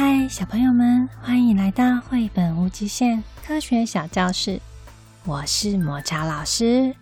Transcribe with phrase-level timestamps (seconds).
[0.00, 4.60] 嗨，小朋友们，欢迎来到绘本无极限科学小教室。
[5.24, 6.94] 我是抹茶老师。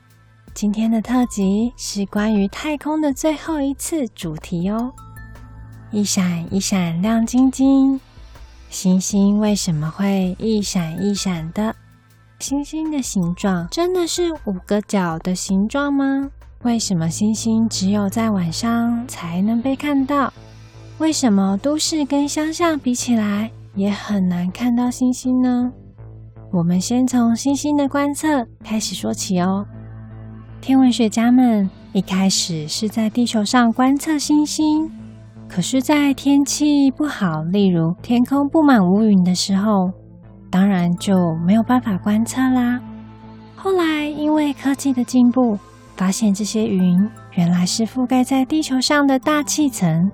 [0.55, 4.95] 今天的特辑是关于太空的最后一次主题哦。
[5.91, 8.01] 一闪一闪亮晶晶，
[8.71, 11.77] 星星为什么会一闪一闪的？
[12.39, 16.31] 星星的形状真的是五个角的形状吗？
[16.63, 20.33] 为什么星星只有在晚上才能被看到？
[20.99, 25.71] 为什么都市跟乡下比起来也很难看到星星呢？
[26.51, 29.67] 我们先从星星的观测开始说起哦。
[30.63, 34.91] 天文学家们一开始是在地球上观测星星，
[35.47, 39.93] 可是，在天气不好，例如天空布满乌云的时候，
[40.51, 41.15] 当然就
[41.47, 42.81] 没有办法观测啦。
[43.55, 45.59] 后来因为科技的进步，
[45.95, 50.11] 发现这些云原来是覆盖在地球上的大气层。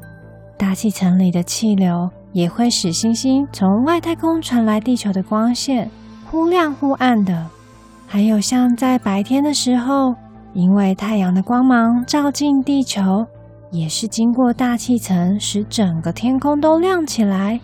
[0.62, 5.91] 大气层里的气流也会使星星从外太空传来地球的光线
[6.30, 7.44] 忽亮忽暗的。
[8.06, 10.14] 还有像在白天的时候，
[10.55, 13.27] 因为太阳的光芒照进地球，
[13.72, 17.58] 也是经过大气层使整个天空都亮起来，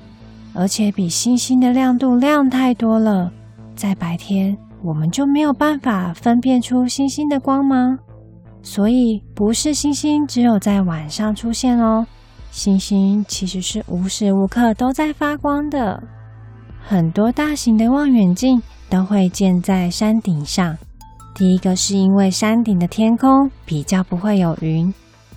[0.52, 3.30] 而且比星星的亮度亮太多了。
[3.76, 7.96] 在白天我们就没有办法分辨出星星的光芒，
[8.60, 12.04] 所以不是星星只有在晚上出现哦。
[12.50, 16.02] 星星其实是无时无刻都在发光的。
[16.80, 20.76] 很多大型的望远镜都会建在山顶上。
[21.34, 24.92] 第一个是因为山顶的天空比较不会有云，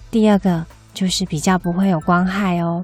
[0.09, 2.83] 第二个就是比较不会有光害哦。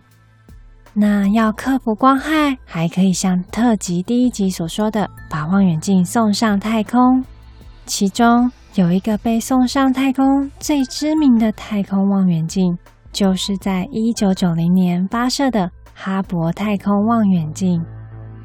[0.93, 7.23] 那要克服光害，还可以像特辑第一集所说的，把望远镜送上太空。
[7.85, 12.77] 其中有一个被送上太空最知名的太空望远镜。
[13.17, 17.83] 就是在一九九零年发射的哈勃太空望远镜，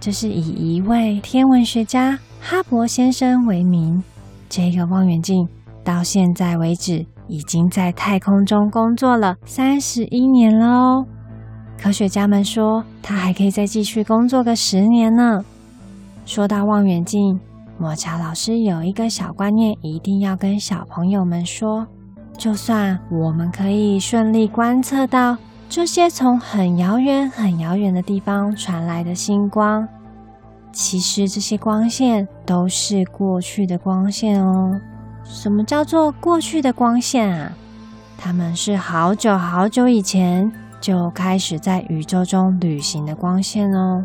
[0.01, 4.03] 这是以一位天文学家哈勃先生为名。
[4.49, 5.47] 这个望远镜
[5.85, 11.07] 到现在为止已经在太空中工作了三十一年了哦。
[11.77, 15.45] 科学家们说，它还可以再继续工作个十年呢。
[16.25, 17.39] 说到望远镜，
[17.77, 21.87] 抹茶老师有一个小观念，一定要跟小朋友们说。
[22.37, 25.37] 就算我们可以顺利观测到
[25.69, 29.87] 这些从很遥远、很遥远的地方传来的星光，
[30.73, 34.81] 其实这些光线都是过去的光线哦。
[35.25, 37.53] 什么叫做过去的光线啊？
[38.19, 40.51] 它们是好久好久以前
[40.81, 44.05] 就开始在宇宙中旅行的光线哦。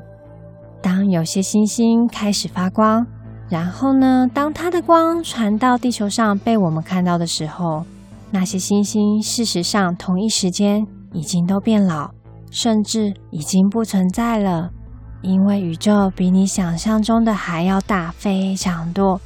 [0.82, 3.06] 当有些星星开始发光，
[3.50, 7.84] 然后呢，当它的光传到地球上被我们看到的时候，
[8.30, 12.12] 那些星星，事实上同一时间已经都变老，
[12.52, 14.70] 甚至已经不存在了。
[15.22, 19.20] 因为宇宙比你想象中的还要大非常多，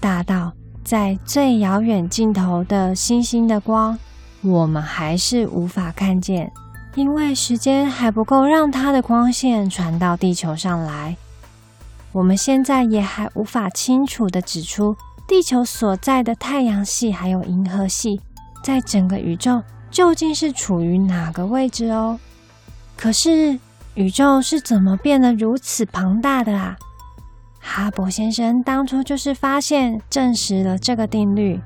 [0.00, 0.52] 大到
[0.84, 3.98] 在最遥远尽头的星星的光，
[4.42, 6.52] 我们还是无法看见，
[6.94, 11.16] 因为时间还不够让它的光线传到地球上来。
[12.12, 14.94] 我们现在也还无法清楚的指出。
[15.26, 18.20] 地球所在的太阳系还有银河系，
[18.62, 22.18] 在整个宇宙究竟是处于哪个位置哦？
[22.96, 23.58] 可是
[23.94, 26.76] 宇宙是怎么变得如此庞大的啊？
[27.58, 31.58] 哈勃先生当初就是发现证实了这个定律。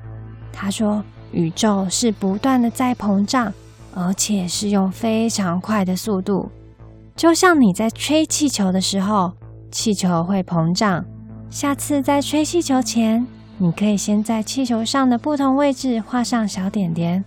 [0.53, 3.53] 他说，宇宙是不断的在膨胀，
[3.93, 6.49] 而且是用非常快的速度，
[7.15, 9.33] 就像你在吹气球的时候，
[9.69, 11.03] 气球会膨胀。
[11.49, 13.25] 下次在吹气球前，
[13.61, 17.23] 你可以先在气球上的不同位置画上小点点。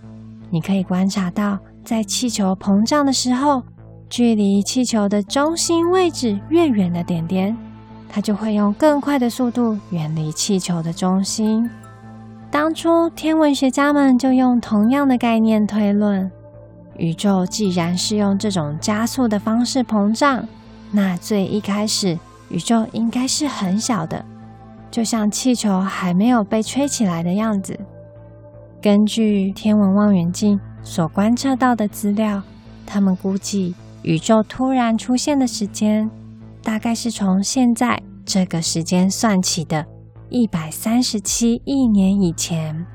[0.49, 3.61] 你可以观察到，在气球膨胀的时候，
[4.09, 7.55] 距离气球的中心位置越远的点点，
[8.09, 11.69] 它就会用更快的速度远离气球的中心。
[12.49, 16.31] 当初天文学家们就用同样的概念推论：
[16.97, 20.47] 宇宙既然是用这种加速的方式膨胀，
[20.91, 22.17] 那最一开始
[22.49, 24.25] 宇宙应该是很小的。
[24.93, 27.75] 就像气球还没有被吹起来的样子。
[28.79, 32.39] 根据天文望远镜所观测到的资料，
[32.85, 33.73] 他们估计
[34.03, 36.07] 宇宙突然出现的时间，
[36.61, 39.83] 大概是从现在这个时间算起的
[40.29, 42.85] 一百三十七亿年以前。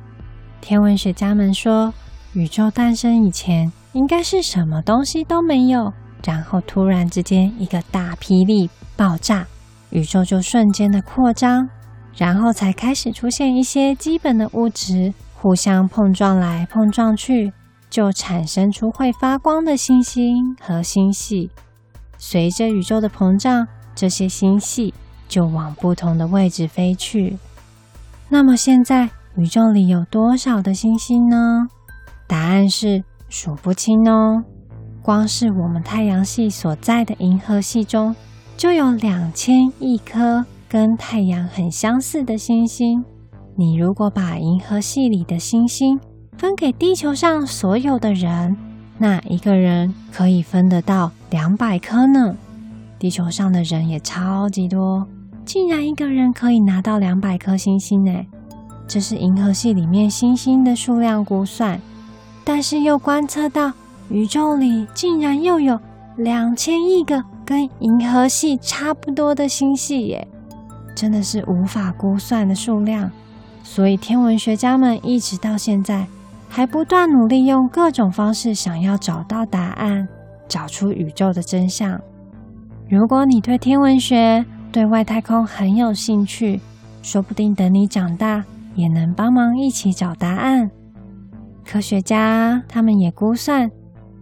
[0.60, 1.92] 天文学家们说，
[2.32, 5.92] 宇宙诞生以前应该是什么东西都没有，
[6.24, 9.44] 然后突然之间一个大霹雳爆炸，
[9.90, 11.68] 宇宙就瞬间的扩张。
[12.16, 17.52] 然后才开始出现一些基本的物质互相碰撞来碰撞去，
[17.88, 21.50] 就产生出会发光的星星和星系。
[22.18, 24.92] 随着宇宙的膨胀，这些星系
[25.28, 27.38] 就往不同的位置飞去。
[28.28, 31.68] 那么现在宇宙里有多少的星星呢？
[32.26, 34.42] 答案是数不清哦。
[35.00, 38.14] 光是我们太阳系所在的银河系中，
[38.56, 43.04] 就有两千亿颗跟太阳很相似的星星。
[43.56, 45.98] 你如果把银河系里的星星
[46.36, 48.56] 分给地球上所有的人，
[48.98, 52.36] 那一个人可以分得到两百颗呢。
[52.98, 55.06] 地球上的人也超级多，
[55.44, 58.12] 竟然一个人可以拿到两百颗星星呢！
[58.86, 61.80] 这是银河系里面星星的数量估算，
[62.44, 63.72] 但是又观测到
[64.08, 65.78] 宇宙里竟然又有
[66.16, 70.28] 两千亿个跟银河系差不多的星系耶，
[70.98, 73.08] 真的是无法估算的数量。
[73.62, 76.08] 所以天文学家们一直到现在
[76.48, 80.08] 还不断努力，用各种方式想要找到答案，
[80.48, 82.00] 找出宇宙的真相。
[82.88, 86.60] 如果你对天文学、对外太空很有兴趣，
[87.00, 90.68] 说不定等你长大，也能帮忙一起找答案。
[91.64, 93.70] 科学家他们也估算，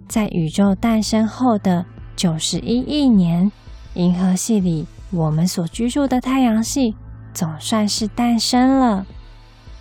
[0.08, 1.87] 在宇宙诞生后的
[2.17, 3.50] 九十一亿年，
[3.94, 6.96] 银河系里我们所居住的太阳系
[7.32, 9.06] 总算是诞生了。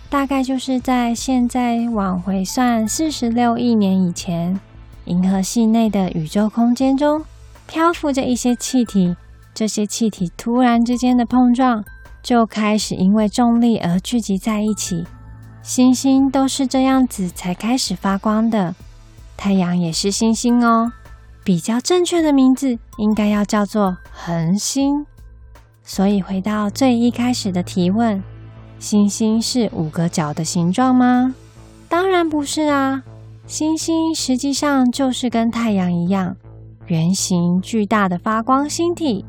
[0.08, 4.58] 大概就是在现在往回算四十六亿年以前，
[5.06, 7.24] 银河系内的宇宙空间中。
[7.66, 9.16] 漂浮着一些气体，
[9.52, 11.84] 这些气体突然之间的碰撞，
[12.22, 15.04] 就开始因为重力而聚集在一起。
[15.62, 18.76] 星星都是这样子才开始发光的，
[19.36, 20.92] 太阳也是星星哦。
[21.42, 25.04] 比较正确的名字应该要叫做恒星。
[25.88, 28.20] 所以回到最一开始的提问，
[28.80, 31.32] 星星是五个角的形状吗？
[31.88, 33.04] 当然不是啊，
[33.46, 36.36] 星星实际上就是跟太阳一样。
[36.88, 39.24] 圆形巨大的发光星体，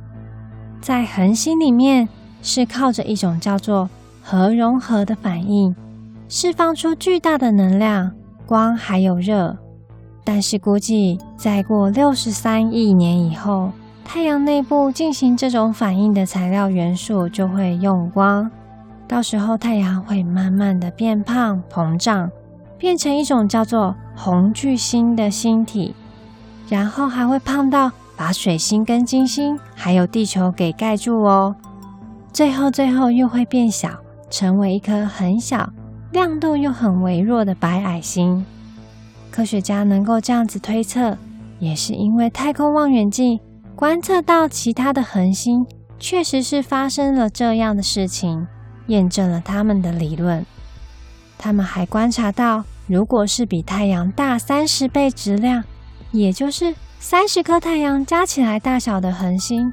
[0.81, 2.09] 在恒星里面
[2.41, 3.87] 是靠着一种叫做
[4.23, 5.75] 核融合的反应，
[6.27, 8.11] 释放出巨大的能量，
[8.47, 9.55] 光还有热。
[10.23, 13.71] 但是估计再过六十三亿年以后，
[14.07, 18.49] 太阳内部进行这种反应的材料元素就会用光，
[19.05, 22.31] 到时候太阳会慢慢的变胖膨胀，
[22.77, 25.93] 变成一种叫做红巨星的星体。
[26.69, 31.53] 然后还会胖到把水星跟金星还有地球给盖住哦，
[32.31, 33.89] 最后最后又会变小，
[34.29, 35.69] 成为一颗很小、
[36.13, 38.45] 亮度又很微弱的白矮星。
[39.29, 41.17] 科学家能够这样子推测，
[41.59, 43.37] 也是因为太空望远镜
[43.77, 45.63] 观测到其他的恒星
[45.99, 48.47] 确实是发生了这样的事情，
[48.87, 50.43] 验证了他们的理论。
[51.37, 55.63] 他们还观察到，如果是比太阳大三十倍质量。
[56.11, 59.71] 也就是三十颗太阳加起来大小的恒星，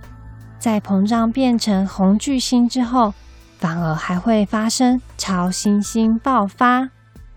[0.59, 3.15] 在膨胀变成红巨星之后，
[3.57, 6.91] 反而还会发生超新星爆发。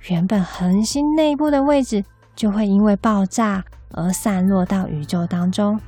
[0.10, 2.04] 原本恒星内部的位置
[2.36, 5.80] 就会因为爆炸而散落到宇宙当中，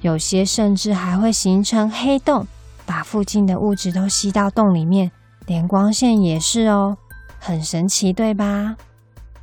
[0.00, 2.46] 有些甚至还会形成黑洞，
[2.86, 5.10] 把附近的物质都吸到洞里面，
[5.46, 6.96] 连光线也是哦，
[7.38, 8.76] 很神奇，对吧？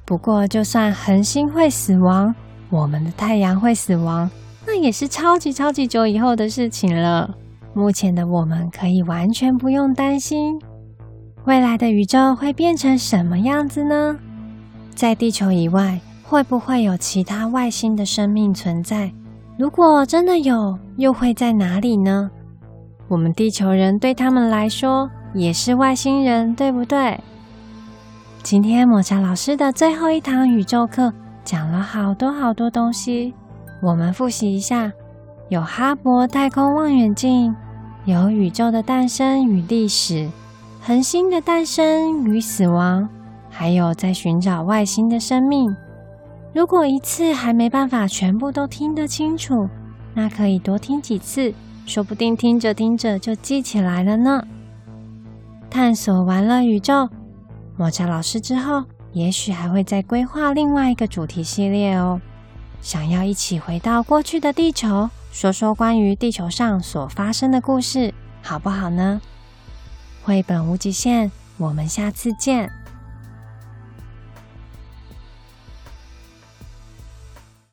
[0.03, 2.33] 不过，就算恒星会死亡。
[2.69, 4.29] 我们的太阳会死亡，
[4.65, 7.35] 那也是超级超级久以后的事情了。
[7.73, 10.59] 目前的我们可以完全不用担心。
[11.45, 14.17] 未来的宇宙会变成什么样子呢？
[14.95, 19.13] 在地球以外，会不会有其他外星的生命存在？
[19.57, 22.29] 如果真的有，又会在哪里呢？
[23.07, 27.19] 我们地球人对他们来说也是外星人，对不对？
[28.43, 31.11] 今天抹茶老师的最后一堂宇宙课。
[31.43, 33.33] 讲了好多好多东西，
[33.81, 34.91] 我们复习一下：
[35.49, 37.55] 有哈勃太空望远镜，
[38.05, 40.29] 有宇宙的诞生与历史，
[40.81, 43.07] 恒星的诞生与死亡，
[43.49, 45.73] 还有在寻找外星的生命。
[46.57, 49.69] 如果一次还没办法全部都听得清楚，
[50.15, 51.53] 那可以多听几次，
[51.85, 54.43] 说不定听着听着就记起来了呢。
[55.69, 57.07] 探索完了宇宙，
[57.77, 58.83] 抹茶老师之后。
[59.13, 62.19] 也许还会再规划另外一个主题系列哦。
[62.81, 68.11] 想要一起回到过去的地球，说说关于地球上所发生的故事，
[68.41, 69.21] 好不好呢？
[70.23, 72.67] 绘本无极限，我们下次见。